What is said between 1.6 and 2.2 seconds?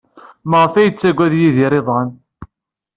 iḍan?